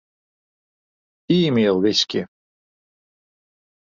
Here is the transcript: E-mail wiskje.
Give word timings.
E-mail 1.39 1.75
wiskje. 1.83 2.21